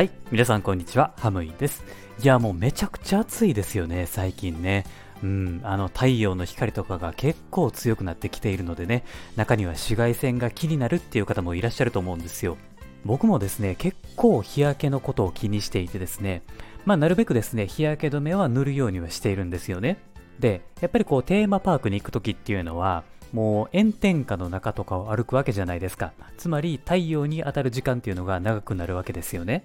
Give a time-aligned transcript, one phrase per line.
[0.00, 1.84] はい、皆さんこんにちは、ハムイです。
[2.22, 4.86] いや、もうめちゃくちゃ暑いですよね、最近ね。
[5.22, 9.04] うん、あの太陽の光とかが結構強くなってきているのでね、
[9.36, 12.56] 中には紫外線が気になるっていう方もいらっしゃると思うんですよ。
[13.04, 16.44] 僕もですね、結構日焼けのことを気にしていてですね、
[16.86, 19.98] まあなるべくですね、日焼け止めは塗るようにはしているんですよね。
[20.38, 23.04] で、やっぱりこうテーマパークに行く時っていうのは、
[23.34, 26.14] もう炎天下の中とかを歩くわけじゃないですか。
[26.38, 29.62] つまり太陽に当たる時間っていうのが長くなるわけですよね。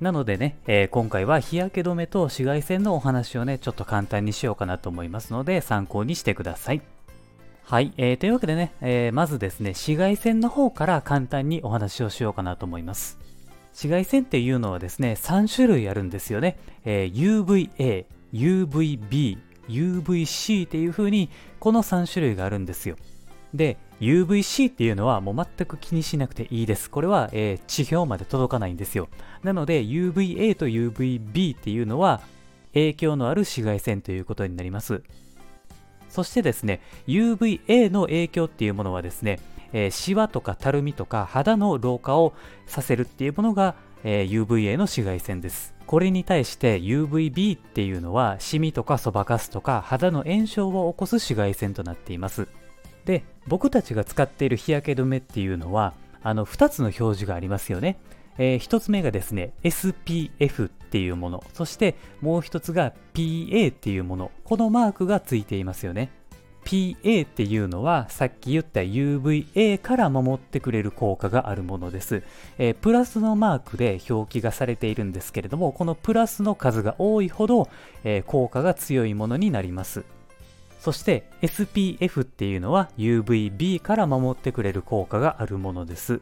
[0.00, 6.82] なのでね、えー、今回は日焼け止めと紫外線のお話をね、ちょっと簡単にしようかなと思いますので、参考にしてください。
[7.64, 13.18] はい、えー、というわけでね、えー、まずですね、紫外線の方から簡単にお話をしようかなと思います。
[13.72, 16.58] 紫外線っていうのはですね、3種類あるんですよね。
[16.84, 21.28] え、UVA、UVB、UVC っていう風に、
[21.58, 22.96] この3種類があるんですよ。
[23.52, 26.90] で、UVC っていうのはもう全く気にしなくていいです。
[26.90, 29.08] これは、えー、地表まで届かないんですよ。
[29.42, 32.20] なので UVA と UVB っていうのは
[32.74, 35.02] 影響のある紫外線ということになります。
[36.08, 39.40] そしてですね、UVA の影響っていうものはですね、
[39.72, 42.32] えー、シワとかたるみとか肌の老化を
[42.66, 45.74] させるっていうものが、えー、UVA の紫外線です。
[45.86, 52.46] これに対して UVB っていうのはシミとかそばかすとか肌の炎症を起こす紫外線となっています。
[53.08, 57.96] で、僕たちが使っている日焼け止めっていうのは、あの、2つの表示がありますよね。
[58.36, 66.10] えー、1つ目がですね、SPF っていうもの、そしてもう1つが PA っていうもの、このマークがついていますよね。
[66.66, 72.22] PA っていうのはさっき言った UVA から守ってくれる効果があるものです、
[72.58, 77.70] えー、プラスのマークで表記がされているんですけれどもこのプラスの数が多いほど、
[78.04, 80.04] えー、効果が強いものになります
[80.78, 86.20] そして SPF っていうのは UVB から守ってくれる効果があるものです。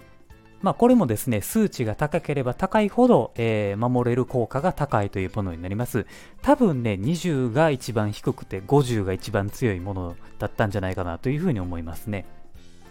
[0.62, 6.06] まあこれもですね、数値が高ければ高いほど、えー、守れる効果が高いというものになります。
[6.42, 12.24] 多分ね、20が一番低くて50が一番強いものだったんじゃないかなというふうに思いますね。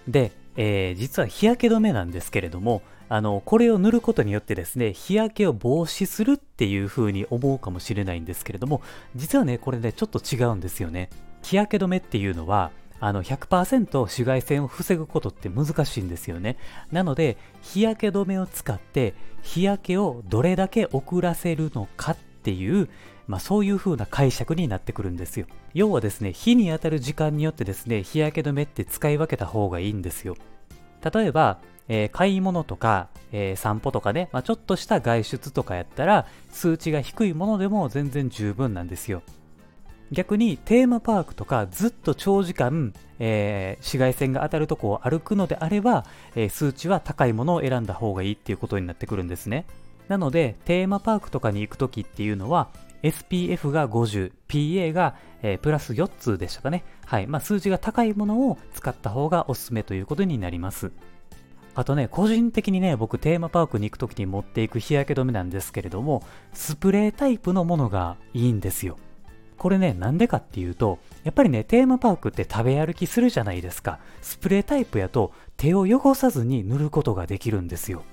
[0.08, 8.82] で、えー、実は日焼け止めなんですけれども、あの、これを塗ることによってですね、日焼けを防止するっていう風に思うかもしれないんですけれども、
[9.16, 11.10] 実はね、これね、ちょっと違うんですよね。
[11.46, 16.58] 日焼け止めっていうのは、あの100%紫外線を防ぐことって難しいんですよね。
[16.92, 19.14] なので、日焼け止めを使って
[19.44, 22.90] 日焼けをどれだけ遅らせるのかっていう、
[23.28, 25.46] まあ、そういう風な解釈になってくるんですよ。
[25.76, 30.36] 要はですね、日に当たる時間によってですね、日焼け止めって使い分けた方がいいんですよ。
[31.14, 39.22] 例えば、えー、買い物とか、えー、散歩とかね、まあ、ちょっとした外出とかやったら、数値が低いものでも全然十分なんですよ。
[40.12, 46.06] 逆にテーマパークとかずっと長時間、えー、紫外線が当たるとこを歩くのであれば、
[46.36, 49.66] えー、数値は高いものを選んだ方がいいっていうことになってくるんですね。
[50.08, 52.70] なので、テーマパークとかに行くときっていうのは、
[53.02, 56.84] SPF が50、PA が、えー、プラス4つでしたかね。
[57.06, 57.28] はい。
[57.28, 60.92] まあ、数字が高いものを使った方がおすすめということになります。
[61.76, 66.24] あとね、個人的にね、僕テーマパークに行くときに持っていく日焼け止めなんですけれども、
[66.54, 68.98] スプレータイプのものがいいんですよ。
[69.58, 74.00] これね、なんでかっていうと、やっぱりね、テーマパークって食べ歩きするじゃないですか。
[74.22, 78.04] スプレータイプやと手を汚さずに塗ることができるんですよ。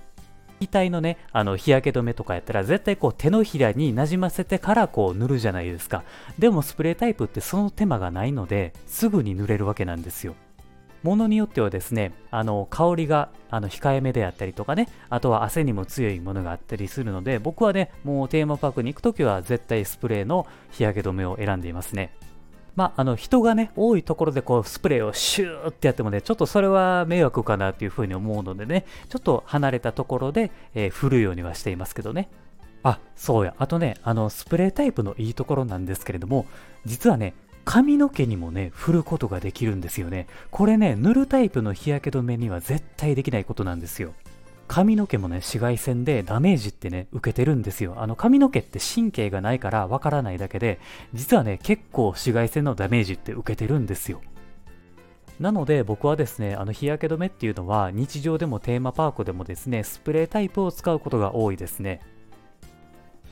[0.70, 6.04] 額のね、あの日焼け止めとかやったら絶対こう手のひらになじませてからこう塗るじゃないですか。
[6.38, 10.34] でもスプレータイプってその手間がないのですぐに塗れるわけなんですよ。
[11.02, 22.14] ものによってはですね、あの香りがあの控えめであったりとかね、あとは汗にも強いものがあったりするので、僕はね、もうテーマパークに行くときは絶対スプレーの日焼け止めを選んでいますね。
[22.74, 32.30] まあ、あの人がね、多いところでこうスプレーをシューってやってもね、ちょっとそれは迷惑かなっていうふうに思うのでね、ちょっと離れたところで、えー、振るようにはしていますけどね。
[32.82, 33.54] あ、そうや。
[33.58, 36.46] あとね、あの、スプレータイプのいいところなんですけれども、
[36.84, 37.34] 実はね、
[37.64, 40.26] 髪の毛にもね、振ることができるんですよね。
[40.50, 44.14] これね、塗るタイプの日焼け止めには絶対できないことなんですよ。
[44.68, 47.94] 髪の毛もね、紫外線でダメージってね、受けてるんですよ。
[47.98, 50.80] あの髪の毛って神経がないからわからないだけで、
[51.12, 54.20] 実はね、結構紫外線のダメージって受けてるんですよ。
[55.38, 62.00] なので僕はですね、あの日焼け止めっていうのは日常でもテーマパークでもですね、スプレータイプを使うことが多いですね。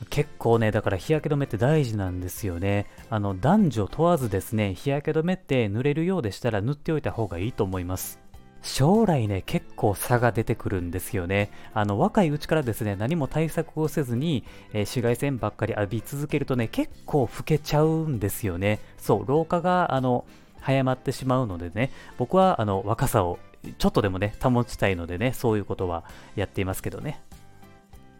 [0.08, 2.87] 結構ね、だから日焼け止めって大事なんですよね。
[3.11, 8.19] あの、男女問わずですね、日焼け止めって塗れるようでしたら塗っておいた方がいいと思います。
[8.62, 11.50] 将来ね、結構差が出てくるんですよね。
[11.73, 18.81] あの、若いうちからですね、何も対策をせずに、えー、紫外線ばっかり浴び続けるとね、結構老けちゃうんですよね。
[18.99, 20.25] そう、老化が、あの、
[20.61, 23.38] 早まってしまうのでね、僕は、あの、若さを
[23.79, 26.05] ちょっとでもね、保ちたいのでね、そういうことは
[26.37, 27.20] やっていますけどね。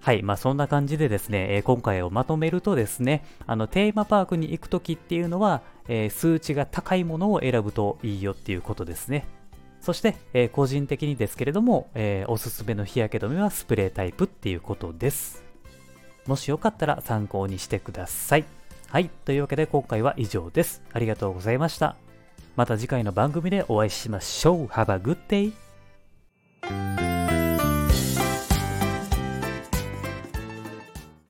[0.01, 9.27] はい、まあそんな感じでですね、えー、今回をまとめるとですね、あのテーマパークに行くときっていうのは、えー、数値が高いものを選ぶといいよっていうことですね。
[9.81, 15.43] そして、えー、個人的にですけれども、えおすすめの日焼け止めはスプレータイプっていうことです。
[16.27, 18.45] もしよかったら参考にしてください。
[18.89, 20.83] はい、というわけで今回は以上です。
[20.93, 21.97] ありがとうございました。
[22.57, 24.67] また次回の番組でお会いしましょう。
[24.67, 25.70] Have a good day!